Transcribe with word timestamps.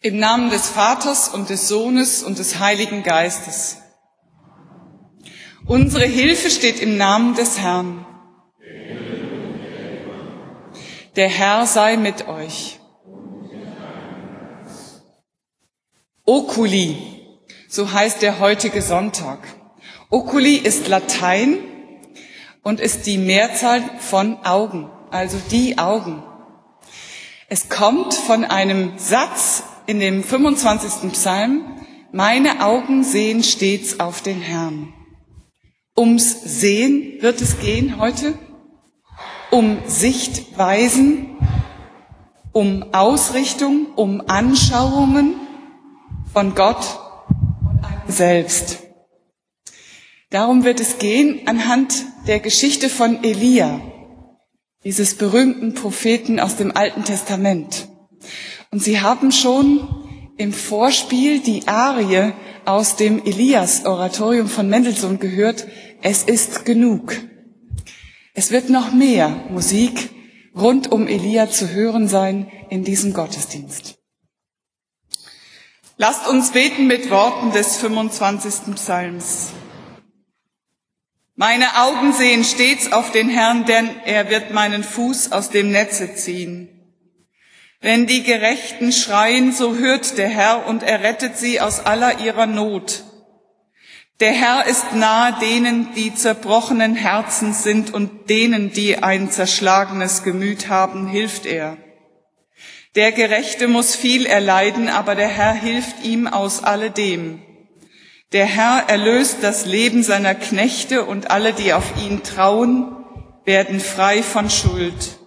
Im 0.00 0.20
Namen 0.20 0.50
des 0.50 0.68
Vaters 0.68 1.28
und 1.28 1.50
des 1.50 1.66
Sohnes 1.66 2.22
und 2.22 2.38
des 2.38 2.60
Heiligen 2.60 3.02
Geistes. 3.02 3.78
Unsere 5.66 6.04
Hilfe 6.04 6.50
steht 6.50 6.78
im 6.78 6.96
Namen 6.96 7.34
des 7.34 7.58
Herrn. 7.58 8.06
Der 11.16 11.28
Herr 11.28 11.66
sei 11.66 11.96
mit 11.96 12.28
euch. 12.28 12.78
Oculi, 16.24 16.96
so 17.68 17.90
heißt 17.90 18.22
der 18.22 18.38
heutige 18.38 18.82
Sonntag. 18.82 19.40
Oculi 20.10 20.54
ist 20.54 20.86
Latein 20.86 21.58
und 22.62 22.78
ist 22.78 23.04
die 23.06 23.18
Mehrzahl 23.18 23.82
von 23.98 24.44
Augen, 24.44 24.88
also 25.10 25.38
die 25.50 25.76
Augen. 25.78 26.22
Es 27.48 27.68
kommt 27.68 28.14
von 28.14 28.44
einem 28.44 28.96
Satz 28.96 29.64
in 29.88 30.00
dem 30.00 30.22
25. 30.22 31.10
Psalm, 31.12 31.64
meine 32.12 32.62
Augen 32.62 33.02
sehen 33.02 33.42
stets 33.42 34.00
auf 34.00 34.20
den 34.20 34.42
Herrn. 34.42 34.92
Ums 35.96 36.42
Sehen 36.42 37.22
wird 37.22 37.40
es 37.40 37.58
gehen 37.58 37.98
heute, 37.98 38.38
um 39.50 39.78
Sichtweisen, 39.86 41.38
um 42.52 42.92
Ausrichtung, 42.92 43.86
um 43.96 44.22
Anschauungen 44.28 45.36
von 46.34 46.54
Gott 46.54 46.84
und 47.30 47.82
einem 47.82 48.08
selbst. 48.08 48.80
Darum 50.28 50.64
wird 50.64 50.80
es 50.80 50.98
gehen 50.98 51.46
anhand 51.46 51.94
der 52.26 52.40
Geschichte 52.40 52.90
von 52.90 53.24
Elia, 53.24 53.80
dieses 54.84 55.14
berühmten 55.14 55.72
Propheten 55.72 56.40
aus 56.40 56.56
dem 56.56 56.76
Alten 56.76 57.04
Testament. 57.04 57.88
Und 58.70 58.82
Sie 58.82 59.00
haben 59.00 59.32
schon 59.32 59.88
im 60.36 60.52
Vorspiel 60.52 61.40
die 61.40 61.66
Arie 61.66 62.32
aus 62.64 62.96
dem 62.96 63.24
Elias-Oratorium 63.24 64.48
von 64.48 64.68
Mendelssohn 64.68 65.18
gehört, 65.18 65.66
es 66.02 66.22
ist 66.22 66.64
genug. 66.64 67.16
Es 68.34 68.50
wird 68.50 68.70
noch 68.70 68.92
mehr 68.92 69.28
Musik 69.50 70.10
rund 70.54 70.92
um 70.92 71.08
Elia 71.08 71.50
zu 71.50 71.70
hören 71.70 72.08
sein 72.08 72.50
in 72.68 72.84
diesem 72.84 73.12
Gottesdienst. 73.14 73.98
Lasst 75.96 76.28
uns 76.28 76.52
beten 76.52 76.86
mit 76.86 77.10
Worten 77.10 77.50
des 77.50 77.76
25. 77.78 78.74
Psalms. 78.76 79.48
Meine 81.34 81.82
Augen 81.82 82.12
sehen 82.12 82.44
stets 82.44 82.92
auf 82.92 83.10
den 83.12 83.28
Herrn, 83.28 83.64
denn 83.64 83.88
er 84.04 84.30
wird 84.30 84.52
meinen 84.52 84.84
Fuß 84.84 85.32
aus 85.32 85.50
dem 85.50 85.72
Netze 85.72 86.14
ziehen. 86.14 86.77
Wenn 87.80 88.06
die 88.06 88.24
Gerechten 88.24 88.92
schreien, 88.92 89.52
so 89.52 89.76
hört 89.76 90.18
der 90.18 90.28
Herr 90.28 90.66
und 90.66 90.82
er 90.82 91.02
rettet 91.02 91.38
sie 91.38 91.60
aus 91.60 91.86
aller 91.86 92.20
ihrer 92.20 92.46
Not. 92.46 93.04
Der 94.18 94.32
Herr 94.32 94.66
ist 94.66 94.94
nahe 94.94 95.38
denen, 95.40 95.94
die 95.94 96.12
zerbrochenen 96.12 96.96
Herzens 96.96 97.62
sind 97.62 97.94
und 97.94 98.28
denen, 98.30 98.72
die 98.72 99.00
ein 99.00 99.30
zerschlagenes 99.30 100.24
Gemüt 100.24 100.68
haben, 100.68 101.06
hilft 101.06 101.46
er. 101.46 101.76
Der 102.96 103.12
Gerechte 103.12 103.68
muss 103.68 103.94
viel 103.94 104.26
erleiden, 104.26 104.88
aber 104.88 105.14
der 105.14 105.28
Herr 105.28 105.52
hilft 105.52 106.04
ihm 106.04 106.26
aus 106.26 106.64
alledem. 106.64 107.40
Der 108.32 108.46
Herr 108.46 108.88
erlöst 108.88 109.38
das 109.42 109.66
Leben 109.66 110.02
seiner 110.02 110.34
Knechte 110.34 111.04
und 111.04 111.30
alle, 111.30 111.52
die 111.52 111.72
auf 111.72 111.84
ihn 112.04 112.24
trauen, 112.24 112.96
werden 113.44 113.78
frei 113.78 114.24
von 114.24 114.50
Schuld. 114.50 115.17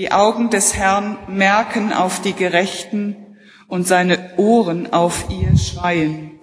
Die 0.00 0.12
Augen 0.12 0.48
des 0.48 0.76
Herrn 0.76 1.18
merken 1.28 1.92
auf 1.92 2.22
die 2.22 2.32
Gerechten 2.32 3.36
und 3.68 3.86
seine 3.86 4.38
Ohren 4.38 4.90
auf 4.94 5.26
ihr 5.28 5.58
Schreien. 5.58 6.40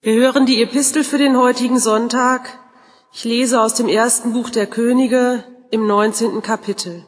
Wir 0.00 0.14
hören 0.14 0.46
die 0.46 0.62
Epistel 0.62 1.04
für 1.04 1.18
den 1.18 1.36
heutigen 1.36 1.78
Sonntag. 1.78 2.58
Ich 3.12 3.24
lese 3.24 3.60
aus 3.60 3.74
dem 3.74 3.86
ersten 3.86 4.32
Buch 4.32 4.48
der 4.48 4.66
Könige 4.66 5.44
im 5.70 5.86
19. 5.86 6.40
Kapitel. 6.40 7.06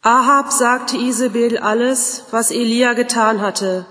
Ahab 0.00 0.52
sagte 0.52 0.96
Isabel 0.96 1.58
alles, 1.58 2.26
was 2.30 2.52
Elia 2.52 2.92
getan 2.92 3.40
hatte 3.40 3.84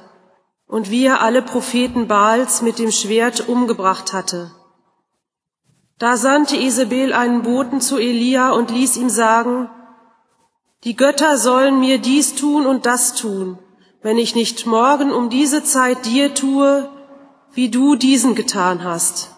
und 0.68 0.90
wie 0.90 1.06
er 1.06 1.20
alle 1.20 1.42
Propheten 1.42 2.08
Baals 2.08 2.62
mit 2.62 2.80
dem 2.80 2.92
Schwert 2.92 3.50
umgebracht 3.50 4.14
hatte. 4.14 4.52
Da 6.00 6.16
sandte 6.16 6.56
Isabel 6.56 7.12
einen 7.12 7.44
Boten 7.44 7.82
zu 7.82 7.98
Elia 7.98 8.52
und 8.52 8.72
ließ 8.72 8.96
ihm 8.96 9.10
sagen, 9.10 9.70
die 10.86 10.96
Götter 10.96 11.38
sollen 11.38 11.82
mir 11.82 12.00
dies 12.00 12.36
tun 12.36 12.66
und 12.66 12.86
das 12.86 13.16
tun, 13.16 13.60
wenn 14.02 14.18
ich 14.18 14.34
nicht 14.34 14.66
morgen 14.66 15.12
um 15.12 15.30
diese 15.30 15.62
Zeit 15.62 16.06
dir 16.06 16.34
tue, 16.34 16.90
wie 17.52 17.70
du 17.70 17.98
diesen 17.98 18.34
getan 18.34 18.82
hast. 18.86 19.36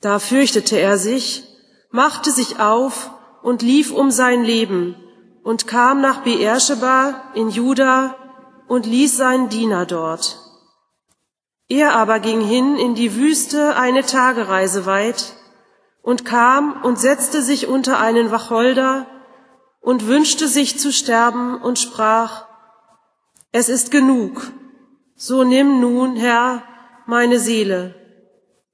Da 0.00 0.18
fürchtete 0.18 0.80
er 0.80 0.98
sich, 0.98 1.44
machte 1.92 2.32
sich 2.32 2.58
auf 2.58 3.12
und 3.42 3.62
lief 3.62 3.92
um 3.92 4.10
sein 4.10 4.42
Leben 4.42 4.96
und 5.44 5.68
kam 5.68 6.00
nach 6.00 6.22
Beersheba 6.22 7.22
in 7.34 7.50
Juda 7.50 8.16
und 8.66 8.84
ließ 8.84 9.16
seinen 9.16 9.48
Diener 9.48 9.86
dort. 9.86 10.49
Er 11.70 11.92
aber 11.92 12.18
ging 12.18 12.40
hin 12.40 12.76
in 12.76 12.96
die 12.96 13.14
Wüste 13.14 13.76
eine 13.76 14.04
Tagereise 14.04 14.86
weit 14.86 15.36
und 16.02 16.24
kam 16.24 16.82
und 16.82 16.98
setzte 16.98 17.42
sich 17.42 17.68
unter 17.68 18.00
einen 18.00 18.32
Wacholder 18.32 19.06
und 19.80 20.08
wünschte 20.08 20.48
sich 20.48 20.80
zu 20.80 20.92
sterben 20.92 21.62
und 21.62 21.78
sprach, 21.78 22.46
es 23.52 23.68
ist 23.68 23.92
genug, 23.92 24.50
so 25.14 25.44
nimm 25.44 25.80
nun, 25.80 26.16
Herr, 26.16 26.64
meine 27.06 27.38
Seele. 27.38 27.94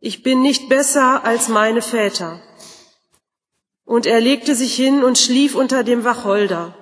Ich 0.00 0.22
bin 0.22 0.40
nicht 0.40 0.70
besser 0.70 1.22
als 1.22 1.48
meine 1.48 1.82
Väter. 1.82 2.40
Und 3.84 4.06
er 4.06 4.22
legte 4.22 4.54
sich 4.54 4.74
hin 4.74 5.04
und 5.04 5.18
schlief 5.18 5.54
unter 5.54 5.84
dem 5.84 6.04
Wacholder. 6.04 6.74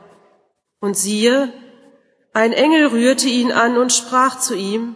Und 0.79 0.97
siehe, 0.97 1.53
ein 2.33 2.53
Engel 2.53 2.87
rührte 2.87 3.29
ihn 3.29 3.51
an 3.51 3.77
und 3.77 3.93
sprach 3.93 4.39
zu 4.39 4.55
ihm, 4.55 4.95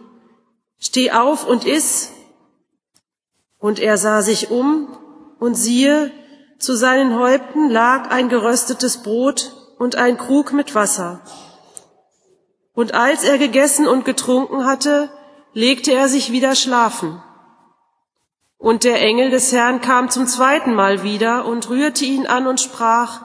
Steh 0.79 1.11
auf 1.11 1.45
und 1.45 1.65
iss. 1.65 2.11
Und 3.59 3.79
er 3.79 3.97
sah 3.97 4.21
sich 4.21 4.49
um, 4.49 4.97
und 5.39 5.55
siehe, 5.55 6.11
zu 6.59 6.75
seinen 6.75 7.17
Häupten 7.17 7.69
lag 7.69 8.09
ein 8.11 8.29
geröstetes 8.29 9.01
Brot 9.01 9.53
und 9.77 9.95
ein 9.95 10.17
Krug 10.17 10.51
mit 10.51 10.75
Wasser. 10.75 11.21
Und 12.73 12.93
als 12.93 13.23
er 13.23 13.37
gegessen 13.37 13.87
und 13.87 14.05
getrunken 14.05 14.65
hatte, 14.65 15.09
legte 15.53 15.93
er 15.93 16.07
sich 16.07 16.31
wieder 16.31 16.55
schlafen. 16.55 17.21
Und 18.57 18.83
der 18.83 19.01
Engel 19.01 19.29
des 19.29 19.51
Herrn 19.53 19.79
kam 19.79 20.09
zum 20.09 20.27
zweiten 20.27 20.75
Mal 20.75 21.01
wieder 21.03 21.45
und 21.45 21.69
rührte 21.69 22.03
ihn 22.05 22.27
an 22.27 22.45
und 22.45 22.59
sprach, 22.59 23.23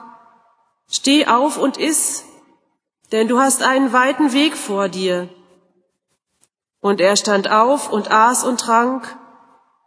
Steh 0.89 1.27
auf 1.27 1.57
und 1.57 1.77
iss, 1.77 2.23
denn 3.11 3.27
du 3.27 3.39
hast 3.39 3.63
einen 3.63 3.91
weiten 3.91 4.33
Weg 4.33 4.55
vor 4.55 4.87
dir. 4.87 5.29
Und 6.85 7.01
er 7.01 7.15
stand 7.15 7.49
auf 7.49 7.91
und 7.91 8.11
aß 8.11 8.43
und 8.43 8.59
trank 8.59 9.17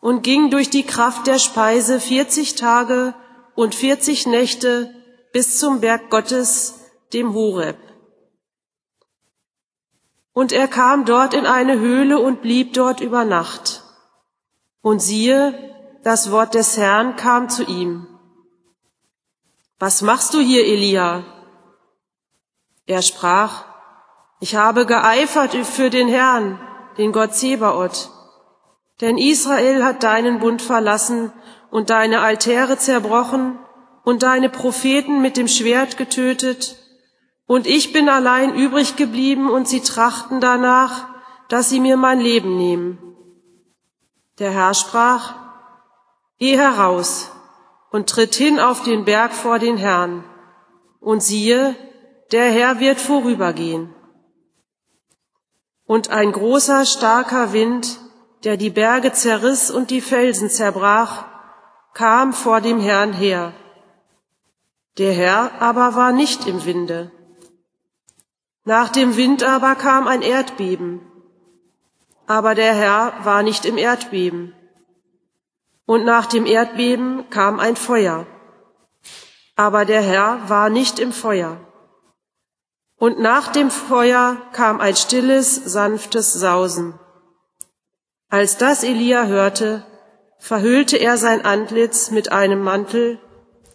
und 0.01 0.23
ging 0.23 0.51
durch 0.51 0.69
die 0.69 0.83
Kraft 0.83 1.29
der 1.29 1.39
Speise 1.39 2.01
vierzig 2.01 2.57
Tage 2.57 3.15
und 3.55 3.77
vierzig 3.77 4.27
Nächte 4.27 4.93
bis 5.33 5.61
zum 5.61 5.81
Berg 5.81 6.11
Gottes, 6.11 6.81
dem 7.13 7.35
Horeb. 7.35 7.79
Und 10.33 10.51
er 10.51 10.67
kam 10.67 11.05
dort 11.05 11.35
in 11.35 11.47
eine 11.47 11.79
Höhle 11.79 12.19
und 12.19 12.43
blieb 12.43 12.73
dort 12.73 13.01
über 13.01 13.25
Nacht. 13.25 13.85
Und 14.81 14.99
siehe, 14.99 15.55
das 16.03 16.33
Wort 16.33 16.55
des 16.55 16.77
Herrn 16.77 17.15
kam 17.15 17.49
zu 17.49 17.63
ihm. 17.63 18.09
Was 19.79 20.03
machst 20.03 20.35
du 20.35 20.41
hier, 20.41 20.67
Elia? 20.67 21.23
Er 22.87 23.03
sprach, 23.03 23.67
ich 24.41 24.57
habe 24.57 24.85
geeifert 24.85 25.55
für 25.55 25.91
den 25.91 26.09
Herrn, 26.09 26.59
den 26.99 27.13
Gott 27.13 27.35
Zebaoth. 27.35 28.11
Denn 29.01 29.17
Israel 29.17 29.85
hat 29.85 30.03
deinen 30.03 30.41
Bund 30.41 30.61
verlassen 30.61 31.33
und 31.71 31.91
deine 31.91 32.21
Altäre 32.21 32.77
zerbrochen 32.77 33.59
und 34.05 34.25
deine 34.25 34.49
Propheten 34.49 35.23
mit 35.23 35.37
dem 35.37 35.49
Schwert 35.49 35.97
getötet, 35.97 36.77
und 37.47 37.67
ich 37.67 37.95
bin 37.95 38.11
allein 38.11 38.55
übrig 38.55 38.97
geblieben 38.97 39.49
und 39.49 39.67
sie 39.67 39.81
trachten 39.81 40.39
danach, 40.39 41.07
dass 41.49 41.71
sie 41.71 41.81
mir 41.81 41.97
mein 41.97 42.21
Leben 42.21 42.59
nehmen. 42.59 42.99
Der 44.39 44.51
Herr 44.51 44.75
sprach, 44.75 45.35
Geh 46.39 46.59
heraus 46.59 47.31
und 47.91 48.11
tritt 48.11 48.35
hin 48.35 48.61
auf 48.61 48.83
den 48.83 49.07
Berg 49.07 49.33
vor 49.33 49.59
den 49.59 49.79
Herrn, 49.79 50.25
und 51.01 51.23
siehe, 51.23 51.75
der 52.33 52.51
Herr 52.51 52.81
wird 52.81 53.01
vorübergehen 53.01 53.95
und 55.89 56.11
ein 56.11 56.33
großer, 56.33 56.85
starker 56.85 57.53
Wind, 57.53 57.99
der 58.45 58.57
die 58.59 58.71
Berge 58.71 59.11
zerriss 59.13 59.71
und 59.71 59.91
die 59.91 60.03
Felsen 60.03 60.51
zerbrach, 60.51 61.25
kam 61.95 62.33
vor 62.35 62.61
dem 62.61 62.79
Herrn 62.79 63.15
her. 63.15 63.55
Der 64.99 65.15
Herr 65.15 65.51
aber 65.61 65.97
war 65.97 66.13
nicht 66.13 66.47
im 66.47 66.65
Winde. 66.67 67.11
Nach 68.65 68.91
dem 68.91 69.17
Wind 69.17 69.43
aber 69.43 69.75
kam 69.77 70.07
ein 70.07 70.21
Erdbeben, 70.21 71.01
aber 72.27 72.55
der 72.55 72.75
Herr 72.75 73.15
war 73.25 73.43
nicht 73.43 73.65
im 73.65 73.79
Erdbeben. 73.79 74.55
Und 75.87 76.05
nach 76.05 76.27
dem 76.27 76.45
Erdbeben 76.45 77.31
kam 77.31 77.59
ein 77.59 77.77
Feuer, 77.77 78.27
aber 79.57 79.87
der 79.87 80.03
Herr 80.03 80.51
war 80.51 80.69
nicht 80.69 80.99
im 80.99 81.13
Feuer. 81.13 81.68
Und 82.99 83.21
nach 83.21 83.53
dem 83.53 83.71
Feuer 83.71 84.37
kam 84.53 84.81
ein 84.81 84.97
stilles, 84.97 85.55
sanftes 85.55 86.33
Sausen. 86.33 86.95
Als 88.29 88.59
das 88.59 88.83
Elia 88.83 89.27
hörte, 89.27 89.87
verhüllte 90.39 90.97
er 90.97 91.17
sein 91.17 91.45
Antlitz 91.45 92.11
mit 92.11 92.33
einem 92.33 92.63
Mantel 92.63 93.21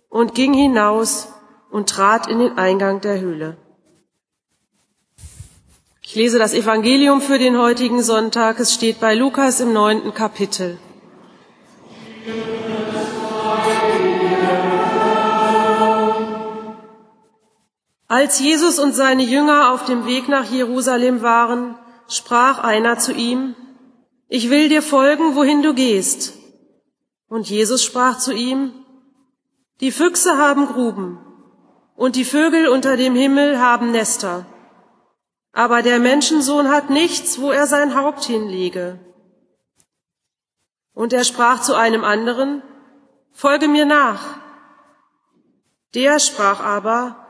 und 0.10 0.36
ging 0.36 0.54
hinaus 0.54 1.30
und 1.72 1.90
trat 1.90 2.28
in 2.28 2.40
den 2.40 2.58
Eingang 2.58 3.02
der 3.02 3.20
Höhle. 3.20 3.58
Ich 6.02 6.16
lese 6.16 6.38
das 6.38 6.54
Evangelium 6.54 7.22
für 7.22 7.40
den 7.40 7.58
heutigen 7.58 8.04
Sonntag. 8.04 8.60
Es 8.60 8.74
steht 8.74 9.00
bei 9.00 9.16
Lukas 9.16 9.60
im 9.62 9.74
neunten 9.74 10.14
Kapitel. 10.14 10.78
Als 18.18 18.40
Jesus 18.40 18.78
und 18.78 18.94
seine 18.94 19.24
Jünger 19.24 19.72
auf 19.72 19.86
dem 19.86 20.06
Weg 20.06 20.30
nach 20.30 20.48
Jerusalem 20.52 21.22
waren, 21.22 21.76
sprach 22.08 22.60
einer 22.60 22.98
zu 23.00 23.12
ihm, 23.12 23.56
Ich 24.28 24.50
will 24.50 24.70
dir 24.70 24.84
folgen, 24.84 25.36
wohin 25.36 25.64
du 25.64 25.74
gehst. 25.74 26.34
Und 27.28 27.50
Jesus 27.50 27.84
sprach 27.84 28.20
zu 28.20 28.34
ihm, 28.34 28.60
Die 29.82 29.92
Füchse 29.92 30.38
haben 30.38 30.68
Gruben 30.68 31.08
und 31.96 32.16
die 32.16 32.26
Vögel 32.26 32.68
unter 32.68 32.98
dem 32.98 33.16
Himmel 33.16 33.60
haben 33.60 33.92
Nester 33.92 34.46
aber 35.54 35.84
der 35.84 36.00
Menschensohn 36.00 36.70
hat 36.70 36.90
nichts, 36.90 37.40
wo 37.40 37.52
er 37.52 37.68
sein 37.68 37.96
Haupt 37.96 38.26
hinlege. 38.26 39.00
Und 40.94 41.14
er 41.14 41.24
sprach 41.24 41.62
zu 41.62 41.76
einem 41.76 42.04
anderen, 42.04 42.64
Folge 43.32 43.68
mir 43.68 43.86
nach. 43.86 44.38
Der 45.94 46.20
sprach 46.20 46.60
aber, 46.60 47.23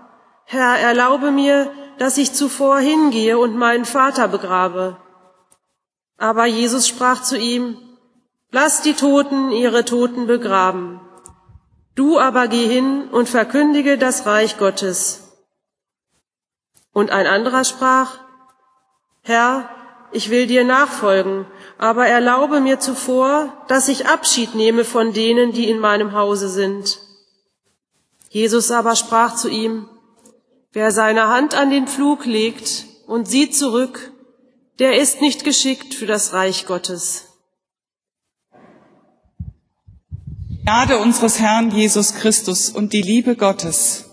Herr, 0.45 0.79
erlaube 0.79 1.31
mir, 1.31 1.71
dass 1.97 2.17
ich 2.17 2.33
zuvor 2.33 2.79
hingehe 2.79 3.37
und 3.37 3.55
meinen 3.55 3.85
Vater 3.85 4.27
begrabe. 4.27 4.97
Aber 6.17 6.45
Jesus 6.45 6.87
sprach 6.87 7.21
zu 7.21 7.37
ihm, 7.37 7.77
Lass 8.51 8.81
die 8.81 8.93
Toten 8.93 9.51
ihre 9.51 9.83
Toten 9.83 10.27
begraben. 10.27 11.01
Du 11.95 12.19
aber 12.19 12.47
geh 12.47 12.67
hin 12.67 13.09
und 13.09 13.27
verkündige 13.27 13.97
das 13.97 14.27
Reich 14.27 14.59
Gottes. 14.59 15.23
Und 16.91 17.09
ein 17.09 17.25
anderer 17.25 17.63
sprach, 17.63 18.19
Herr, 19.23 19.69
ich 20.11 20.29
will 20.29 20.45
dir 20.45 20.63
nachfolgen, 20.63 21.47
aber 21.79 22.05
erlaube 22.05 22.59
mir 22.59 22.79
zuvor, 22.79 23.51
dass 23.67 23.87
ich 23.87 24.07
Abschied 24.07 24.53
nehme 24.53 24.85
von 24.85 25.13
denen, 25.13 25.51
die 25.51 25.67
in 25.69 25.79
meinem 25.79 26.13
Hause 26.13 26.49
sind. 26.49 26.99
Jesus 28.29 28.69
aber 28.69 28.95
sprach 28.95 29.35
zu 29.35 29.49
ihm, 29.49 29.89
Wer 30.73 30.91
seine 30.91 31.27
Hand 31.27 31.53
an 31.53 31.69
den 31.69 31.87
Pflug 31.87 32.25
legt 32.25 32.85
und 33.05 33.27
sieht 33.27 33.55
zurück, 33.55 34.11
der 34.79 34.99
ist 34.99 35.21
nicht 35.21 35.43
geschickt 35.43 35.93
für 35.93 36.07
das 36.07 36.33
Reich 36.33 36.65
Gottes. 36.65 37.25
Gnade 40.63 40.97
unseres 40.97 41.39
Herrn 41.39 41.69
Jesus 41.69 42.15
Christus 42.15 42.69
und 42.69 42.91
die 42.93 43.03
Liebe 43.03 43.35
Gottes 43.35 44.05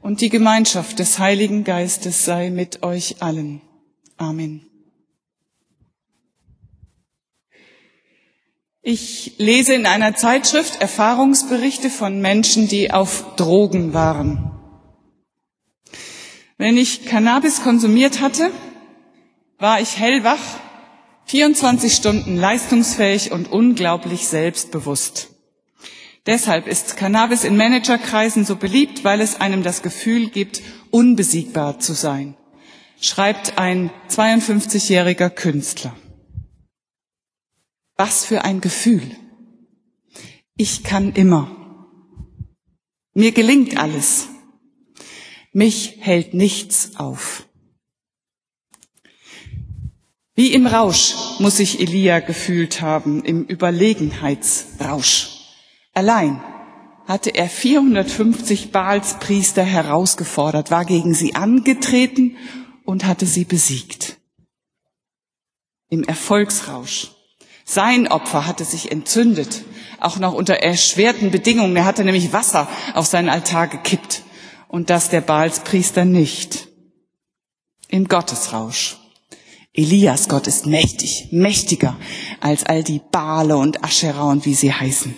und 0.00 0.22
die 0.22 0.30
Gemeinschaft 0.30 0.98
des 0.98 1.18
Heiligen 1.18 1.64
Geistes 1.64 2.24
sei 2.24 2.48
mit 2.48 2.82
euch 2.82 3.20
allen. 3.20 3.60
Amen. 4.16 4.66
Ich 8.80 9.34
lese 9.36 9.74
in 9.74 9.84
einer 9.84 10.14
Zeitschrift 10.14 10.80
Erfahrungsberichte 10.80 11.90
von 11.90 12.22
Menschen, 12.22 12.68
die 12.68 12.90
auf 12.90 13.36
Drogen 13.36 13.92
waren. 13.92 14.49
Wenn 16.60 16.76
ich 16.76 17.06
Cannabis 17.06 17.62
konsumiert 17.62 18.20
hatte, 18.20 18.50
war 19.56 19.80
ich 19.80 19.96
hellwach, 19.96 20.60
24 21.24 21.90
Stunden 21.90 22.36
leistungsfähig 22.36 23.32
und 23.32 23.50
unglaublich 23.50 24.28
selbstbewusst. 24.28 25.30
Deshalb 26.26 26.66
ist 26.66 26.98
Cannabis 26.98 27.44
in 27.44 27.56
Managerkreisen 27.56 28.44
so 28.44 28.56
beliebt, 28.56 29.04
weil 29.04 29.22
es 29.22 29.40
einem 29.40 29.62
das 29.62 29.80
Gefühl 29.80 30.28
gibt, 30.28 30.60
unbesiegbar 30.90 31.78
zu 31.78 31.94
sein, 31.94 32.36
schreibt 33.00 33.56
ein 33.56 33.90
52-jähriger 34.10 35.30
Künstler. 35.30 35.96
Was 37.96 38.26
für 38.26 38.44
ein 38.44 38.60
Gefühl. 38.60 39.16
Ich 40.58 40.84
kann 40.84 41.14
immer. 41.14 41.56
Mir 43.14 43.32
gelingt 43.32 43.78
alles. 43.78 44.28
Mich 45.52 45.96
hält 45.98 46.32
nichts 46.32 46.92
auf. 46.96 47.46
Wie 50.36 50.52
im 50.52 50.66
Rausch 50.66 51.14
muss 51.40 51.56
sich 51.56 51.80
Elia 51.80 52.20
gefühlt 52.20 52.80
haben, 52.80 53.24
im 53.24 53.44
Überlegenheitsrausch. 53.44 55.40
Allein 55.92 56.40
hatte 57.06 57.30
er 57.30 57.48
450 57.48 58.70
Baalspriester 58.70 59.64
herausgefordert, 59.64 60.70
war 60.70 60.84
gegen 60.84 61.14
sie 61.14 61.34
angetreten 61.34 62.36
und 62.84 63.04
hatte 63.04 63.26
sie 63.26 63.44
besiegt. 63.44 64.18
Im 65.88 66.04
Erfolgsrausch. 66.04 67.10
Sein 67.64 68.06
Opfer 68.06 68.46
hatte 68.46 68.64
sich 68.64 68.92
entzündet, 68.92 69.64
auch 69.98 70.18
noch 70.20 70.32
unter 70.32 70.54
erschwerten 70.54 71.32
Bedingungen. 71.32 71.74
Er 71.74 71.84
hatte 71.84 72.04
nämlich 72.04 72.32
Wasser 72.32 72.68
auf 72.94 73.06
seinen 73.06 73.28
Altar 73.28 73.66
gekippt 73.66 74.22
und 74.70 74.90
das 74.90 75.10
der 75.10 75.20
Baalspriester 75.20 76.04
nicht. 76.04 76.68
Im 77.88 78.08
Gottesrausch. 78.08 78.96
Elias 79.72 80.28
Gott 80.28 80.46
ist 80.46 80.66
mächtig, 80.66 81.28
mächtiger 81.30 81.96
als 82.40 82.64
all 82.64 82.82
die 82.82 83.00
Baale 83.12 83.56
und 83.56 83.84
Aschera 83.84 84.30
und 84.30 84.44
wie 84.46 84.54
sie 84.54 84.72
heißen 84.72 85.14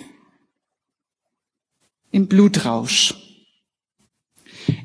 im 2.13 2.27
Blutrausch. 2.27 3.15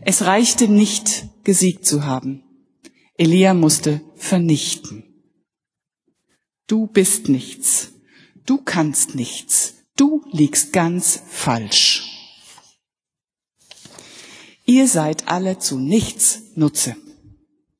Es 0.01 0.23
reichte 0.23 0.67
nicht, 0.67 1.29
gesiegt 1.45 1.87
zu 1.87 2.05
haben. 2.05 2.43
Elia 3.17 3.55
musste 3.55 4.01
vernichten. 4.17 5.05
Du 6.67 6.87
bist 6.87 7.29
nichts. 7.29 7.93
Du 8.47 8.59
kannst 8.59 9.15
nichts. 9.15 9.75
Du 9.95 10.25
liegst 10.33 10.73
ganz 10.73 11.23
falsch. 11.29 12.18
Ihr 14.69 14.87
seid 14.87 15.29
alle 15.29 15.59
zu 15.59 15.79
nichts 15.79 16.43
Nutze. 16.55 16.95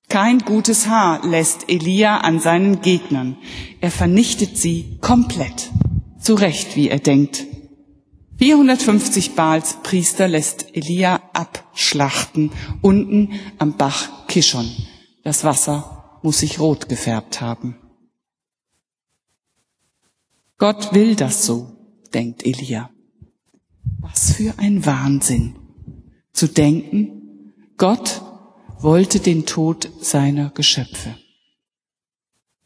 Kein 0.09 0.39
gutes 0.39 0.87
Haar 0.87 1.23
lässt 1.23 1.69
Elia 1.69 2.23
an 2.23 2.41
seinen 2.41 2.81
Gegnern. 2.81 3.37
Er 3.83 3.91
vernichtet 3.91 4.57
sie 4.57 4.97
komplett. 5.03 5.71
Zu 6.19 6.33
Recht, 6.33 6.77
wie 6.77 6.89
er 6.89 6.99
denkt. 6.99 7.45
450 8.39 9.35
Baals 9.35 9.83
Priester 9.83 10.29
lässt 10.29 10.75
Elia 10.75 11.21
abschlachten, 11.35 12.53
unten 12.81 13.39
am 13.59 13.77
Bach 13.77 14.27
Kishon. 14.27 14.71
Das 15.25 15.45
Wasser 15.45 16.19
muss 16.23 16.39
sich 16.39 16.59
rot 16.59 16.89
gefärbt 16.89 17.43
haben. 17.43 17.77
Gott 20.57 20.95
will 20.95 21.17
das 21.17 21.45
so, 21.45 21.71
denkt 22.15 22.47
Elia. 22.47 22.89
Was 24.01 24.33
für 24.33 24.55
ein 24.57 24.87
Wahnsinn. 24.87 25.68
Zu 26.39 26.47
denken, 26.47 27.53
Gott 27.79 28.23
wollte 28.79 29.19
den 29.19 29.45
Tod 29.45 29.91
seiner 30.01 30.51
Geschöpfe. 30.51 31.17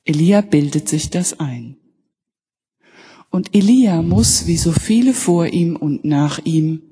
Elia 0.04 0.42
bildet 0.42 0.90
sich 0.90 1.08
das 1.08 1.40
ein. 1.40 1.78
Und 3.30 3.54
Elia 3.54 4.02
muss, 4.02 4.46
wie 4.46 4.58
so 4.58 4.72
viele 4.72 5.14
vor 5.14 5.46
ihm 5.46 5.76
und 5.76 6.04
nach 6.04 6.38
ihm, 6.44 6.82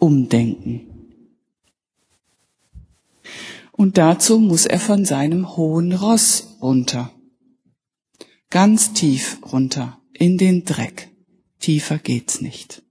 umdenken. 0.00 0.80
Und 3.70 3.96
dazu 3.96 4.40
muss 4.40 4.66
er 4.66 4.80
von 4.80 5.04
seinem 5.04 5.56
hohen 5.56 5.92
Ross 5.92 6.56
runter. 6.60 7.12
Ganz 8.50 8.92
tief 8.94 9.38
runter, 9.52 10.00
in 10.12 10.38
den 10.38 10.64
Dreck. 10.64 11.08
Tiefer 11.60 11.98
geht's 11.98 12.40
nicht. 12.40 12.82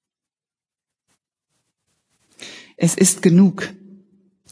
Es 2.77 2.95
ist 2.95 3.21
genug. 3.21 3.73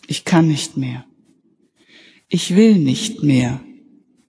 Ich 0.08 0.26
kann 0.26 0.48
nicht 0.48 0.78
mehr. 0.78 1.06
Ich 2.28 2.56
will 2.56 2.76
nicht 2.76 3.24
mehr. 3.24 3.62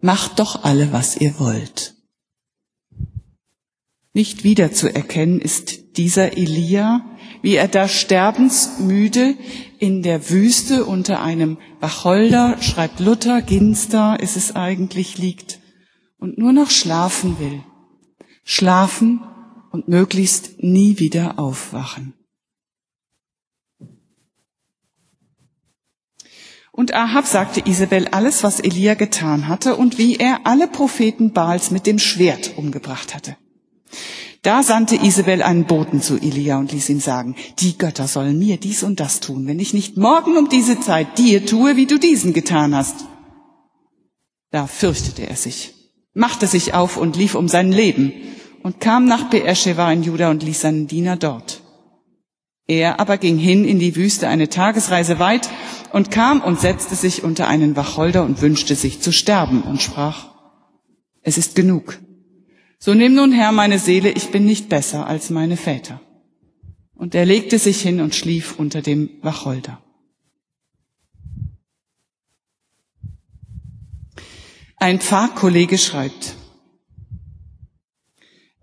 Macht 0.00 0.38
doch 0.38 0.64
alle, 0.64 0.92
was 0.92 1.16
ihr 1.16 1.38
wollt. 1.38 1.94
Nicht 4.12 4.44
wiederzuerkennen 4.44 5.40
ist 5.40 5.96
dieser 5.96 6.36
Elia, 6.36 7.04
wie 7.42 7.56
er 7.56 7.68
da 7.68 7.88
sterbensmüde 7.88 9.34
in 9.78 10.02
der 10.02 10.30
Wüste 10.30 10.84
unter 10.84 11.20
einem 11.20 11.58
Wacholder, 11.80 12.62
schreibt 12.62 13.00
Luther, 13.00 13.42
Ginster 13.42 14.18
ist 14.20 14.36
es 14.36 14.54
eigentlich, 14.54 15.18
liegt 15.18 15.58
und 16.18 16.38
nur 16.38 16.52
noch 16.52 16.70
schlafen 16.70 17.38
will. 17.38 17.62
Schlafen 18.44 19.20
und 19.72 19.88
möglichst 19.88 20.62
nie 20.62 20.98
wieder 20.98 21.38
aufwachen. 21.38 22.14
Und 26.76 26.92
Ahab 26.92 27.24
sagte 27.24 27.62
Isabel 27.64 28.08
alles, 28.08 28.42
was 28.42 28.58
Elia 28.58 28.94
getan 28.94 29.46
hatte 29.46 29.76
und 29.76 29.96
wie 29.96 30.16
er 30.16 30.40
alle 30.42 30.66
Propheten 30.66 31.32
Baals 31.32 31.70
mit 31.70 31.86
dem 31.86 32.00
Schwert 32.00 32.58
umgebracht 32.58 33.14
hatte. 33.14 33.36
Da 34.42 34.64
sandte 34.64 34.96
Isabel 34.96 35.40
einen 35.40 35.66
Boten 35.66 36.02
zu 36.02 36.16
Elia 36.16 36.58
und 36.58 36.72
ließ 36.72 36.88
ihm 36.88 36.98
sagen, 36.98 37.36
die 37.60 37.78
Götter 37.78 38.08
sollen 38.08 38.40
mir 38.40 38.56
dies 38.56 38.82
und 38.82 38.98
das 38.98 39.20
tun, 39.20 39.46
wenn 39.46 39.60
ich 39.60 39.72
nicht 39.72 39.96
morgen 39.96 40.36
um 40.36 40.48
diese 40.48 40.80
Zeit 40.80 41.16
dir 41.16 41.46
tue, 41.46 41.76
wie 41.76 41.86
du 41.86 41.96
diesen 41.96 42.32
getan 42.32 42.74
hast. 42.74 43.06
Da 44.50 44.66
fürchtete 44.66 45.28
er 45.28 45.36
sich, 45.36 45.74
machte 46.12 46.48
sich 46.48 46.74
auf 46.74 46.96
und 46.96 47.14
lief 47.14 47.36
um 47.36 47.46
sein 47.46 47.70
Leben 47.70 48.12
und 48.64 48.80
kam 48.80 49.04
nach 49.04 49.30
Beersheba 49.30 49.92
in 49.92 50.02
Juda 50.02 50.28
und 50.28 50.42
ließ 50.42 50.62
seinen 50.62 50.88
Diener 50.88 51.16
dort. 51.16 51.53
Er 52.66 52.98
aber 52.98 53.18
ging 53.18 53.36
hin 53.36 53.64
in 53.64 53.78
die 53.78 53.94
Wüste 53.94 54.28
eine 54.28 54.48
Tagesreise 54.48 55.18
weit 55.18 55.50
und 55.92 56.10
kam 56.10 56.40
und 56.40 56.60
setzte 56.60 56.94
sich 56.94 57.22
unter 57.22 57.46
einen 57.46 57.76
Wacholder 57.76 58.24
und 58.24 58.40
wünschte 58.40 58.74
sich 58.74 59.00
zu 59.00 59.12
sterben 59.12 59.62
und 59.62 59.82
sprach, 59.82 60.34
es 61.22 61.36
ist 61.36 61.54
genug. 61.54 61.98
So 62.78 62.94
nimm 62.94 63.14
nun 63.14 63.32
Herr 63.32 63.52
meine 63.52 63.78
Seele, 63.78 64.10
ich 64.10 64.30
bin 64.30 64.44
nicht 64.44 64.68
besser 64.68 65.06
als 65.06 65.30
meine 65.30 65.56
Väter. 65.56 66.00
Und 66.94 67.14
er 67.14 67.26
legte 67.26 67.58
sich 67.58 67.80
hin 67.82 68.00
und 68.00 68.14
schlief 68.14 68.58
unter 68.58 68.80
dem 68.80 69.10
Wacholder. 69.22 69.82
Ein 74.76 75.00
Pfarrkollege 75.00 75.78
schreibt, 75.78 76.36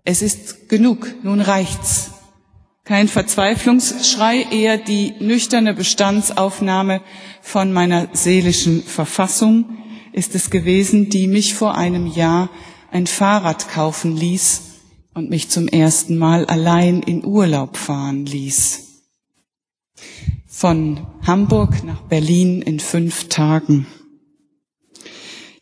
es 0.04 0.22
ist 0.22 0.68
genug, 0.68 1.14
nun 1.22 1.40
reicht's. 1.40 2.12
Kein 2.84 3.06
Verzweiflungsschrei, 3.06 4.44
eher 4.50 4.76
die 4.76 5.14
nüchterne 5.20 5.72
Bestandsaufnahme 5.72 7.00
von 7.40 7.72
meiner 7.72 8.08
seelischen 8.12 8.82
Verfassung 8.82 9.78
ist 10.12 10.34
es 10.34 10.50
gewesen, 10.50 11.08
die 11.08 11.28
mich 11.28 11.54
vor 11.54 11.76
einem 11.76 12.08
Jahr 12.08 12.50
ein 12.90 13.06
Fahrrad 13.06 13.68
kaufen 13.68 14.16
ließ 14.16 14.62
und 15.14 15.30
mich 15.30 15.48
zum 15.48 15.68
ersten 15.68 16.18
Mal 16.18 16.44
allein 16.46 17.02
in 17.02 17.24
Urlaub 17.24 17.76
fahren 17.76 18.26
ließ. 18.26 19.04
Von 20.48 21.06
Hamburg 21.24 21.84
nach 21.84 22.02
Berlin 22.02 22.62
in 22.62 22.80
fünf 22.80 23.28
Tagen. 23.28 23.86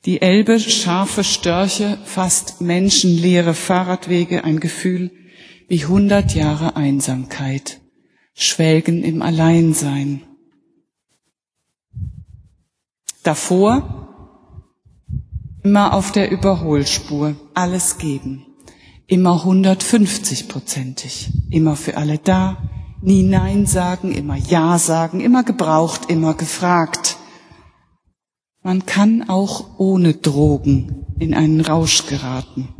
Die 0.06 0.22
Elbe, 0.22 0.58
scharfe 0.58 1.22
Störche, 1.22 1.98
fast 2.06 2.62
menschenleere 2.62 3.52
Fahrradwege, 3.52 4.42
ein 4.44 4.58
Gefühl, 4.58 5.10
wie 5.70 5.86
hundert 5.86 6.34
Jahre 6.34 6.74
Einsamkeit, 6.74 7.80
Schwelgen 8.34 9.04
im 9.04 9.22
Alleinsein. 9.22 10.22
Davor 13.22 14.08
immer 15.62 15.94
auf 15.94 16.10
der 16.10 16.32
Überholspur, 16.32 17.36
alles 17.54 17.98
geben, 17.98 18.46
immer 19.06 19.44
150-prozentig, 19.44 21.30
immer 21.50 21.76
für 21.76 21.96
alle 21.96 22.18
da, 22.18 22.68
nie 23.00 23.22
Nein 23.22 23.66
sagen, 23.66 24.10
immer 24.10 24.34
Ja 24.36 24.76
sagen, 24.76 25.20
immer 25.20 25.44
gebraucht, 25.44 26.10
immer 26.10 26.34
gefragt. 26.34 27.16
Man 28.64 28.86
kann 28.86 29.28
auch 29.28 29.78
ohne 29.78 30.14
Drogen 30.14 31.06
in 31.20 31.32
einen 31.32 31.60
Rausch 31.60 32.08
geraten. 32.08 32.79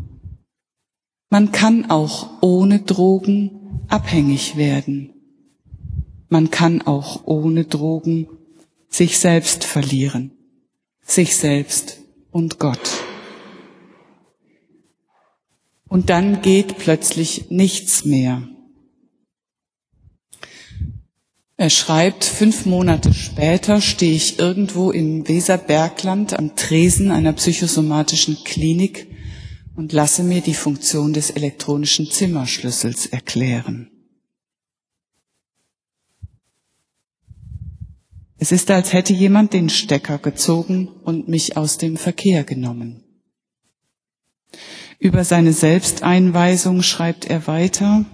Man 1.32 1.52
kann 1.52 1.88
auch 1.90 2.42
ohne 2.42 2.80
Drogen 2.80 3.84
abhängig 3.87 4.56
werden. 4.56 5.14
Man 6.28 6.50
kann 6.50 6.82
auch 6.82 7.25
ohne 7.25 7.64
Drogen 7.64 8.26
sich 8.88 9.20
selbst 9.20 9.62
verlieren, 9.62 10.32
sich 11.02 11.37
selbst 11.37 12.00
und 12.32 12.58
Gott. 12.58 13.04
Und 15.87 16.10
dann 16.10 16.42
geht 16.42 16.78
plötzlich 16.78 17.49
nichts 17.50 18.04
mehr. 18.04 18.49
Er 21.56 21.70
schreibt, 21.70 22.25
fünf 22.25 22.66
Monate 22.66 23.14
später 23.14 23.80
stehe 23.80 24.14
ich 24.14 24.40
irgendwo 24.40 24.90
im 24.90 25.28
Weserbergland 25.28 26.37
am 26.37 26.56
Tresen 26.56 27.12
einer 27.12 27.34
psychosomatischen 27.34 28.42
Klinik 28.42 29.06
und 29.74 29.92
lasse 29.92 30.22
mir 30.22 30.40
die 30.40 30.54
Funktion 30.54 31.12
des 31.12 31.30
elektronischen 31.30 32.10
Zimmerschlüssels 32.10 33.06
erklären. 33.06 33.90
Es 38.38 38.52
ist, 38.52 38.70
als 38.70 38.92
hätte 38.92 39.12
jemand 39.12 39.52
den 39.52 39.68
Stecker 39.68 40.18
gezogen 40.18 40.88
und 40.88 41.28
mich 41.28 41.56
aus 41.56 41.76
dem 41.76 41.96
Verkehr 41.96 42.42
genommen. 42.42 43.04
Über 44.98 45.24
seine 45.24 45.52
Selbsteinweisung 45.52 46.82
schreibt 46.82 47.26
er 47.26 47.46
weiter, 47.46 48.06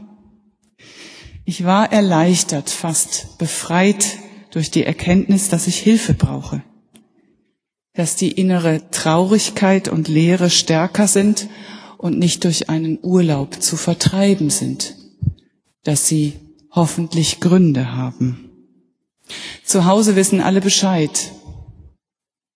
ich 1.44 1.64
war 1.64 1.92
erleichtert, 1.92 2.70
fast 2.70 3.38
befreit 3.38 4.18
durch 4.50 4.72
die 4.72 4.82
Erkenntnis, 4.82 5.48
dass 5.48 5.68
ich 5.68 5.78
Hilfe 5.78 6.14
brauche 6.14 6.62
dass 7.96 8.14
die 8.16 8.32
innere 8.32 8.82
Traurigkeit 8.90 9.88
und 9.88 10.08
Leere 10.08 10.50
stärker 10.50 11.08
sind 11.08 11.48
und 11.98 12.18
nicht 12.18 12.44
durch 12.44 12.68
einen 12.68 12.98
Urlaub 13.02 13.60
zu 13.62 13.76
vertreiben 13.76 14.50
sind, 14.50 14.96
dass 15.82 16.06
sie 16.06 16.34
hoffentlich 16.70 17.40
Gründe 17.40 17.94
haben. 17.94 18.50
Zu 19.64 19.86
Hause 19.86 20.14
wissen 20.14 20.40
alle 20.40 20.60
Bescheid. 20.60 21.32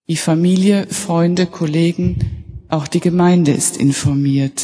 Die 0.09 0.16
Familie, 0.16 0.87
Freunde, 0.88 1.47
Kollegen, 1.47 2.64
auch 2.68 2.87
die 2.87 3.00
Gemeinde 3.00 3.52
ist 3.52 3.76
informiert. 3.76 4.62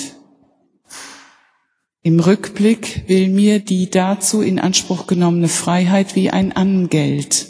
Im 2.03 2.21
Rückblick 2.21 3.05
will 3.09 3.29
mir 3.29 3.59
die 3.59 3.91
dazu 3.91 4.43
in 4.43 4.61
Anspruch 4.61 5.07
genommene 5.09 5.49
Freiheit 5.49 6.15
wie 6.15 6.31
ein 6.31 6.53
Angeld 6.53 7.49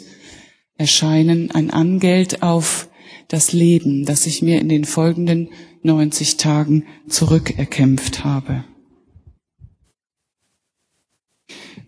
erscheinen, 0.77 1.51
ein 1.51 1.69
Angeld 1.69 2.41
auf 2.41 2.87
das 3.27 3.53
Leben, 3.53 4.05
das 4.05 4.25
ich 4.25 4.41
mir 4.41 4.59
in 4.59 4.69
den 4.69 4.85
folgenden 4.85 5.49
90 5.83 6.37
Tagen 6.37 6.85
zurückerkämpft 7.07 8.23
habe. 8.23 8.63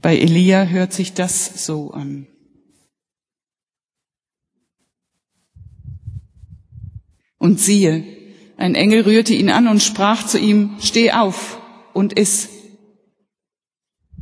Bei 0.02 0.18
Elia 0.18 0.66
hört 0.66 0.94
sich 0.94 1.14
das 1.14 1.66
so 1.66 1.92
an. 1.92 2.28
Und 7.38 7.60
siehe, 7.60 8.04
ein 8.58 8.76
Engel 8.76 9.02
rührte 9.02 9.34
ihn 9.34 9.50
an 9.50 9.68
und 9.68 9.82
sprach 9.82 10.26
zu 10.26 10.38
ihm, 10.38 10.76
steh 10.82 11.12
auf 11.12 11.62
und 11.94 12.14
iss. 12.14 12.50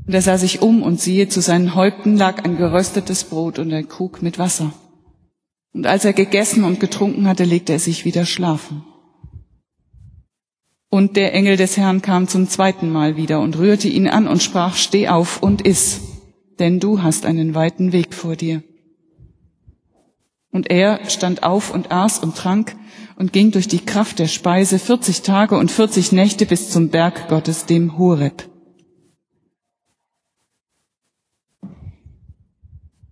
Und 0.06 0.14
er 0.14 0.22
sah 0.22 0.38
sich 0.38 0.62
um 0.62 0.84
und 0.84 1.02
siehe, 1.02 1.28
zu 1.28 1.42
seinen 1.42 1.76
Häupten 1.76 2.16
lag 2.16 2.44
ein 2.46 2.58
geröstetes 2.58 3.26
Brot 3.26 3.60
und 3.60 3.74
ein 3.74 3.88
Krug 3.88 4.22
mit 4.22 4.38
Wasser. 4.38 4.74
Und 5.74 5.86
als 5.86 6.06
er 6.06 6.14
gegessen 6.14 6.64
und 6.64 6.80
getrunken 6.80 7.28
hatte, 7.28 7.44
legte 7.44 7.74
er 7.74 7.80
sich 7.80 8.06
wieder 8.06 8.26
schlafen. 8.26 8.84
Und 10.90 11.18
der 11.18 11.34
Engel 11.34 11.58
des 11.58 11.78
Herrn 11.78 12.02
kam 12.02 12.28
zum 12.28 12.48
zweiten 12.48 12.90
Mal 12.90 13.18
wieder 13.18 13.42
und 13.42 13.58
rührte 13.58 13.88
ihn 13.88 14.08
an 14.08 14.28
und 14.28 14.42
sprach, 14.42 14.76
steh 14.76 15.10
auf 15.10 15.44
und 15.44 15.62
iss, 15.62 16.02
denn 16.60 16.80
du 16.80 17.04
hast 17.04 17.26
einen 17.26 17.54
weiten 17.56 17.92
Weg 17.92 18.14
vor 18.14 18.36
dir. 18.36 18.64
Und 20.52 20.72
er 20.72 21.02
stand 21.10 21.44
auf 21.44 21.74
und 21.74 21.92
aß 21.92 22.20
und 22.20 22.36
trank 22.36 22.76
und 23.18 23.34
ging 23.34 23.52
durch 23.52 23.68
die 23.68 23.86
Kraft 23.86 24.18
der 24.20 24.28
Speise 24.28 24.80
40 24.80 25.22
Tage 25.22 25.58
und 25.58 25.72
40 25.72 26.14
Nächte 26.14 26.46
bis 26.46 26.70
zum 26.70 26.90
Berg 26.90 27.28
Gottes, 27.28 27.66
dem 27.66 27.98
Horeb. 27.98 28.47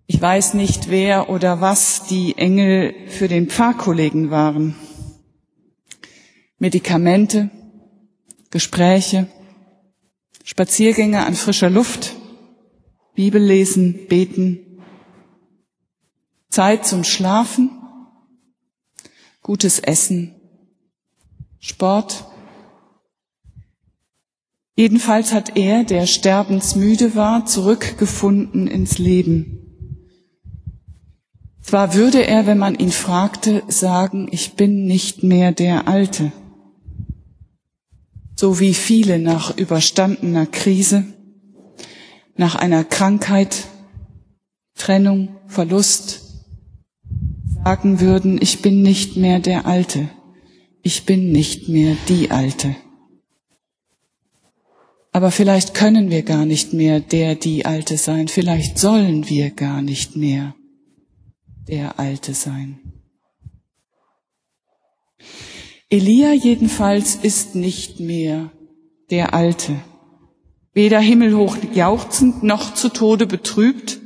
Ich 0.07 0.21
weiß 0.21 0.53
nicht, 0.53 0.89
wer 0.89 1.29
oder 1.29 1.62
was 1.62 2.03
die 2.03 2.38
Engel 2.38 2.93
für 3.07 3.27
den 3.27 3.50
Pfarrkollegen 3.50 4.29
waren. 4.29 4.75
Medikamente, 6.59 7.50
Gespräche, 8.51 9.27
Spaziergänge 10.43 11.25
an 11.25 11.33
frischer 11.33 11.71
Luft, 11.71 12.15
Bibel 13.15 13.41
lesen, 13.41 14.05
beten, 14.07 14.79
Zeit 16.50 16.85
zum 16.85 17.03
Schlafen, 17.03 17.71
gutes 19.41 19.79
Essen, 19.79 20.35
Sport, 21.59 22.25
Jedenfalls 24.77 25.31
hat 25.31 25.55
er, 25.55 25.85
der 25.85 26.05
sterbensmüde 26.05 27.15
war, 27.15 27.45
zurückgefunden 27.45 28.67
ins 28.67 28.97
Leben. 28.97 29.64
Zwar 31.65 31.95
würde 31.95 32.27
er, 32.27 32.45
wenn 32.45 32.60
man 32.60 32.75
ihn 32.75 32.91
fragte, 32.91 33.63
sagen, 33.67 34.27
ich 34.29 34.53
bin 34.53 34.86
nicht 34.86 35.24
mehr 35.24 35.51
der 35.51 35.88
Alte, 35.88 36.31
so 38.36 38.60
wie 38.60 38.75
viele 38.75 39.17
nach 39.17 39.57
überstandener 39.57 40.45
Krise, 40.45 41.05
nach 42.38 42.53
einer 42.53 42.84
Krankheit, 42.84 43.63
Trennung, 44.75 45.38
Verlust 45.48 46.22
sagen 47.63 48.00
würden, 48.00 48.39
ich 48.39 48.62
bin 48.62 48.84
nicht 48.84 49.17
mehr 49.17 49.39
der 49.39 49.65
Alte, 49.65 50.10
ich 50.84 51.07
bin 51.07 51.31
nicht 51.31 51.67
mehr 51.67 51.98
die 52.07 52.29
Alte. 52.29 52.75
Aber 55.12 55.31
vielleicht 55.31 55.74
können 55.74 56.12
wir 56.12 56.22
gar 56.22 56.45
nicht 56.45 56.74
mehr 56.74 57.00
der, 57.00 57.34
die 57.34 57.65
Alte 57.65 57.98
sein, 57.98 58.27
vielleicht 58.27 58.77
sollen 58.77 59.27
wir 59.27 59.50
gar 59.50 59.81
nicht 59.81 60.15
mehr 60.15 60.53
der 61.67 62.00
Alte 62.00 62.34
sein. 62.34 62.79
Elia 65.89 66.34
jedenfalls 66.34 67.15
ist 67.15 67.55
nicht 67.55 68.00
mehr 68.00 68.51
der 69.12 69.34
Alte, 69.34 69.79
weder 70.74 71.00
himmelhoch 71.00 71.57
jauchzend 71.74 72.43
noch 72.43 72.74
zu 72.74 72.89
Tode 72.89 73.27
betrübt, 73.27 74.00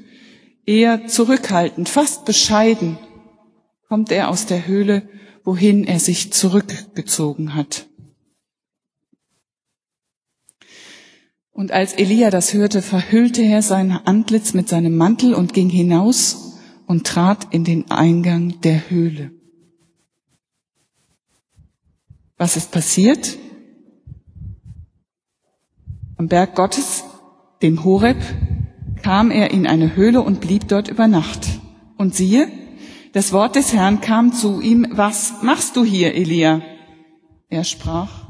eher 0.66 1.08
zurückhaltend, 1.08 1.90
fast 1.90 2.26
bescheiden 2.26 2.98
kommt 3.88 4.12
er 4.12 4.30
aus 4.30 4.46
der 4.46 4.68
Höhle, 4.68 5.10
wohin 5.44 5.84
er 5.84 6.00
sich 6.00 6.32
zurückgezogen 6.32 7.56
hat. 7.56 7.88
Und 11.52 11.72
als 11.72 11.94
Elia 11.94 12.30
das 12.30 12.54
hörte, 12.54 12.82
verhüllte 12.82 13.42
er 13.42 13.62
sein 13.64 13.92
Antlitz 13.92 14.54
mit 14.54 14.70
seinem 14.70 14.96
Mantel 14.96 15.34
und 15.34 15.54
ging 15.54 15.70
hinaus 15.70 16.49
und 16.90 17.06
trat 17.06 17.54
in 17.54 17.64
den 17.64 17.92
Eingang 17.92 18.62
der 18.62 18.90
Höhle. 18.90 19.30
Was 22.36 22.58
ist 22.58 22.72
passiert? 22.72 23.38
Am 26.18 26.28
Berg 26.28 26.56
Gottes, 26.56 27.04
dem 27.62 27.84
Horeb, 27.84 28.18
kam 29.04 29.30
er 29.30 29.52
in 29.52 29.68
eine 29.68 29.96
Höhle 29.96 30.24
und 30.24 30.42
blieb 30.42 30.68
dort 30.68 30.88
über 30.88 31.08
Nacht. 31.08 31.60
Und 31.96 32.16
siehe, 32.16 32.48
das 33.14 33.34
Wort 33.34 33.56
des 33.56 33.72
Herrn 33.72 34.02
kam 34.02 34.34
zu 34.34 34.60
ihm, 34.60 34.88
was 34.90 35.44
machst 35.44 35.76
du 35.76 35.84
hier, 35.84 36.16
Elia? 36.16 36.64
Er 37.50 37.66
sprach, 37.66 38.28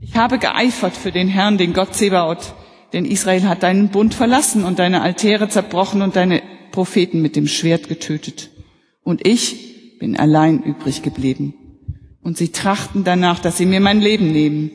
ich 0.00 0.16
habe 0.16 0.40
geeifert 0.40 0.96
für 0.96 1.12
den 1.12 1.28
Herrn, 1.28 1.58
den 1.58 1.72
Gott 1.72 1.94
Zebaoth, 1.94 2.56
denn 2.92 3.04
Israel 3.04 3.48
hat 3.48 3.62
deinen 3.62 3.90
Bund 3.90 4.14
verlassen 4.14 4.64
und 4.64 4.80
deine 4.80 5.00
Altäre 5.00 5.48
zerbrochen 5.48 6.02
und 6.02 6.16
deine 6.16 6.42
Propheten 6.74 7.22
mit 7.22 7.36
dem 7.36 7.46
Schwert 7.46 7.88
getötet. 7.88 8.50
Und 9.04 9.24
ich 9.24 9.98
bin 10.00 10.16
allein 10.16 10.60
übrig 10.60 11.02
geblieben. 11.02 11.54
Und 12.20 12.36
sie 12.36 12.48
trachten 12.48 13.04
danach, 13.04 13.38
dass 13.38 13.58
sie 13.58 13.66
mir 13.66 13.78
mein 13.78 14.00
Leben 14.00 14.32
nehmen. 14.32 14.72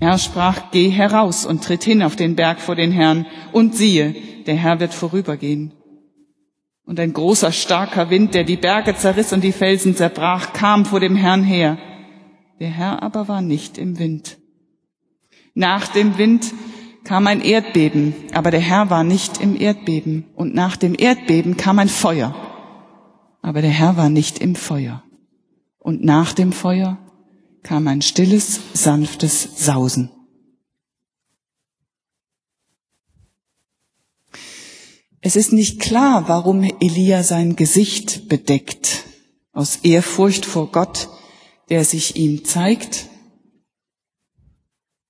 Er 0.00 0.18
sprach, 0.18 0.72
geh 0.72 0.88
heraus 0.88 1.46
und 1.46 1.62
tritt 1.62 1.84
hin 1.84 2.02
auf 2.02 2.16
den 2.16 2.34
Berg 2.34 2.58
vor 2.58 2.74
den 2.74 2.90
Herrn. 2.90 3.26
Und 3.52 3.76
siehe, 3.76 4.16
der 4.46 4.56
Herr 4.56 4.80
wird 4.80 4.92
vorübergehen. 4.92 5.72
Und 6.84 6.98
ein 6.98 7.12
großer, 7.12 7.52
starker 7.52 8.10
Wind, 8.10 8.34
der 8.34 8.42
die 8.42 8.56
Berge 8.56 8.96
zerriss 8.96 9.32
und 9.32 9.44
die 9.44 9.52
Felsen 9.52 9.94
zerbrach, 9.94 10.52
kam 10.54 10.86
vor 10.86 10.98
dem 10.98 11.14
Herrn 11.14 11.44
her. 11.44 11.78
Der 12.58 12.70
Herr 12.70 13.00
aber 13.00 13.28
war 13.28 13.42
nicht 13.42 13.78
im 13.78 14.00
Wind. 14.00 14.38
Nach 15.54 15.86
dem 15.86 16.18
Wind 16.18 16.52
kam 17.04 17.26
ein 17.26 17.42
Erdbeben, 17.42 18.14
aber 18.32 18.50
der 18.50 18.60
Herr 18.60 18.90
war 18.90 19.04
nicht 19.04 19.40
im 19.40 19.60
Erdbeben. 19.60 20.24
Und 20.34 20.54
nach 20.54 20.76
dem 20.76 20.94
Erdbeben 20.98 21.56
kam 21.56 21.78
ein 21.78 21.88
Feuer, 21.88 22.34
aber 23.42 23.62
der 23.62 23.70
Herr 23.70 23.96
war 23.96 24.08
nicht 24.08 24.38
im 24.38 24.56
Feuer. 24.56 25.04
Und 25.78 26.02
nach 26.02 26.32
dem 26.32 26.52
Feuer 26.52 26.98
kam 27.62 27.86
ein 27.88 28.02
stilles, 28.02 28.60
sanftes 28.72 29.64
Sausen. 29.64 30.10
Es 35.20 35.36
ist 35.36 35.52
nicht 35.52 35.80
klar, 35.80 36.28
warum 36.28 36.62
Elia 36.80 37.22
sein 37.22 37.56
Gesicht 37.56 38.28
bedeckt, 38.28 39.04
aus 39.52 39.76
Ehrfurcht 39.76 40.44
vor 40.44 40.70
Gott, 40.70 41.08
der 41.70 41.84
sich 41.84 42.16
ihm 42.16 42.44
zeigt, 42.44 43.08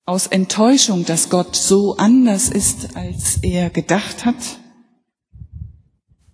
aus 0.07 0.27
Enttäuschung, 0.27 1.05
dass 1.05 1.31
Gott 1.31 1.57
so 1.57 1.97
anders 1.97 2.49
ist, 2.49 2.97
als 2.97 3.39
er 3.43 3.71
gedacht 3.71 4.25
hat, 4.25 4.59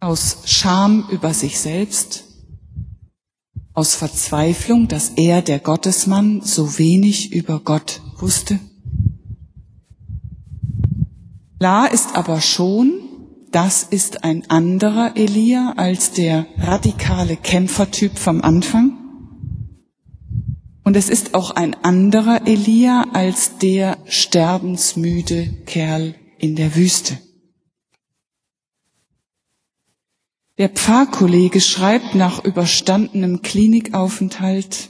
aus 0.00 0.38
Scham 0.46 1.06
über 1.10 1.34
sich 1.34 1.60
selbst, 1.60 2.24
aus 3.72 3.94
Verzweiflung, 3.94 4.88
dass 4.88 5.10
er, 5.10 5.42
der 5.42 5.60
Gottesmann, 5.60 6.40
so 6.42 6.78
wenig 6.78 7.32
über 7.32 7.60
Gott 7.60 8.00
wusste. 8.18 8.58
Klar 11.58 11.92
ist 11.92 12.16
aber 12.16 12.40
schon, 12.40 12.92
das 13.52 13.82
ist 13.82 14.24
ein 14.24 14.48
anderer 14.48 15.16
Elia 15.16 15.74
als 15.76 16.12
der 16.12 16.46
radikale 16.56 17.36
Kämpfertyp 17.36 18.18
vom 18.18 18.40
Anfang. 18.40 18.99
Und 20.90 20.96
es 20.96 21.08
ist 21.08 21.34
auch 21.34 21.52
ein 21.52 21.74
anderer 21.84 22.48
Elia 22.48 23.06
als 23.12 23.58
der 23.58 23.98
sterbensmüde 24.06 25.46
Kerl 25.64 26.16
in 26.36 26.56
der 26.56 26.74
Wüste. 26.74 27.16
Der 30.58 30.68
Pfarrkollege 30.68 31.60
schreibt 31.60 32.16
nach 32.16 32.44
überstandenem 32.44 33.40
Klinikaufenthalt, 33.40 34.88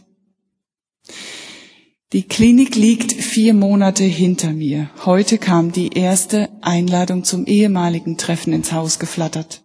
die 2.15 2.23
Klinik 2.23 2.77
liegt 2.77 3.13
vier 3.13 3.53
Monate 3.53 4.05
hinter 4.05 4.55
mir. 4.55 4.89
Heute 5.05 5.37
kam 5.37 5.71
die 5.71 5.93
erste 5.93 6.49
Einladung 6.63 7.25
zum 7.25 7.45
ehemaligen 7.45 8.17
Treffen 8.17 8.55
ins 8.55 8.73
Haus 8.73 9.01
geflattert. 9.01 9.65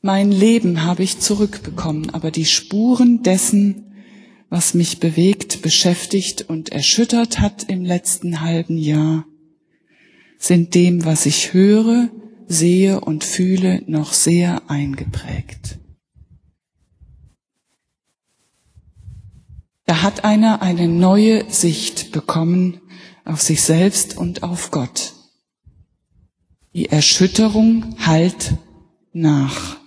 Mein 0.00 0.32
Leben 0.32 0.82
habe 0.82 1.04
ich 1.04 1.20
zurückbekommen, 1.20 2.10
aber 2.10 2.32
die 2.32 2.46
Spuren 2.46 3.22
dessen, 3.22 3.86
was 4.50 4.74
mich 4.74 4.98
bewegt, 4.98 5.62
beschäftigt 5.62 6.42
und 6.42 6.70
erschüttert 6.70 7.38
hat 7.38 7.64
im 7.70 7.84
letzten 7.84 8.40
halben 8.40 8.76
Jahr, 8.76 9.24
sind 10.38 10.74
dem, 10.74 11.04
was 11.04 11.24
ich 11.24 11.54
höre, 11.54 12.10
sehe 12.48 13.00
und 13.00 13.22
fühle, 13.22 13.82
noch 13.86 14.12
sehr 14.12 14.68
eingeprägt. 14.68 15.78
Da 19.86 20.02
hat 20.02 20.24
einer 20.24 20.62
eine 20.62 20.88
neue 20.88 21.48
Sicht 21.50 22.12
bekommen 22.12 22.80
auf 23.24 23.40
sich 23.42 23.62
selbst 23.62 24.16
und 24.16 24.42
auf 24.42 24.70
Gott. 24.70 25.14
Die 26.74 26.86
Erschütterung 26.86 27.96
halt 27.98 28.54
nach. 29.12 29.78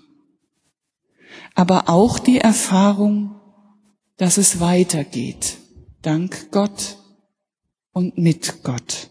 Aber 1.55 1.89
auch 1.89 2.19
die 2.19 2.37
Erfahrung, 2.37 3.35
dass 4.23 4.37
es 4.37 4.61
weitergeht. 4.61 5.57
Dank 6.01 6.49
Gott 6.49 6.97
und 7.91 8.17
mit 8.17 8.63
Gott. 8.63 9.09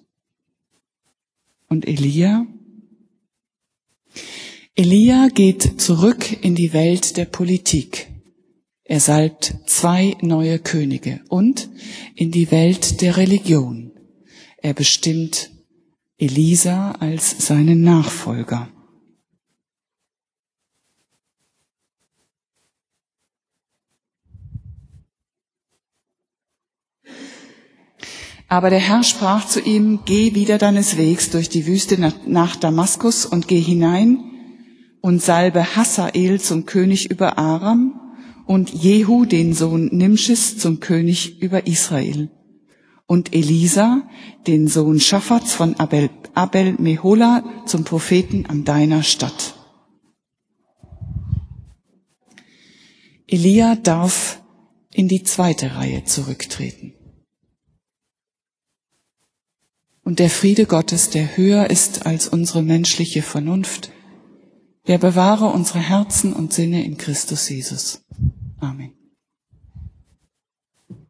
Und 1.68 1.86
Elia? 1.86 2.46
Elia 4.74 5.28
geht 5.28 5.82
zurück 5.82 6.42
in 6.42 6.54
die 6.54 6.72
Welt 6.72 7.18
der 7.18 7.26
Politik. 7.26 8.08
Er 8.84 9.00
salbt 9.00 9.54
zwei 9.66 10.16
neue 10.22 10.58
Könige 10.58 11.20
und 11.28 11.68
in 12.14 12.30
die 12.30 12.50
Welt 12.50 13.02
der 13.02 13.18
Religion. 13.18 13.92
Er 14.56 14.72
bestimmt 14.72 15.50
Elisa 16.16 16.92
als 16.92 17.46
seinen 17.46 17.82
Nachfolger. 17.82 18.70
Aber 28.52 28.68
der 28.68 28.80
Herr 28.80 29.02
sprach 29.02 29.46
zu 29.46 29.60
ihm, 29.62 30.00
geh 30.04 30.34
wieder 30.34 30.58
deines 30.58 30.98
Wegs 30.98 31.30
durch 31.30 31.48
die 31.48 31.66
Wüste 31.66 31.98
nach 32.26 32.54
Damaskus 32.56 33.24
und 33.24 33.48
geh 33.48 33.58
hinein 33.58 34.22
und 35.00 35.22
salbe 35.22 35.74
Hassael 35.74 36.38
zum 36.38 36.66
König 36.66 37.10
über 37.10 37.38
Aram 37.38 37.98
und 38.44 38.68
Jehu, 38.68 39.24
den 39.24 39.54
Sohn 39.54 39.86
Nimschis, 39.86 40.58
zum 40.58 40.80
König 40.80 41.40
über 41.40 41.66
Israel 41.66 42.30
und 43.06 43.34
Elisa, 43.34 44.02
den 44.46 44.68
Sohn 44.68 45.00
Schaffats 45.00 45.54
von 45.54 45.76
Abel, 45.76 46.10
Abel 46.34 46.74
Mehola, 46.74 47.44
zum 47.64 47.84
Propheten 47.84 48.44
an 48.44 48.64
deiner 48.64 49.02
Stadt. 49.02 49.54
Elia 53.26 53.76
darf 53.76 54.42
in 54.92 55.08
die 55.08 55.22
zweite 55.22 55.74
Reihe 55.74 56.04
zurücktreten. 56.04 56.92
Und 60.04 60.18
der 60.18 60.30
Friede 60.30 60.66
Gottes, 60.66 61.10
der 61.10 61.36
höher 61.36 61.70
ist 61.70 62.06
als 62.06 62.28
unsere 62.28 62.62
menschliche 62.62 63.22
Vernunft, 63.22 63.90
der 64.88 64.98
bewahre 64.98 65.46
unsere 65.46 65.78
Herzen 65.78 66.32
und 66.32 66.52
Sinne 66.52 66.84
in 66.84 66.96
Christus 66.96 67.48
Jesus. 67.48 68.04
Amen. 68.58 69.01